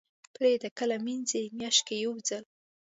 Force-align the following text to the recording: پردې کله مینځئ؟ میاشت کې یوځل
پردې 0.35 0.69
کله 0.79 0.95
مینځئ؟ 1.05 1.43
میاشت 1.57 1.81
کې 1.87 1.95
یوځل 2.05 2.43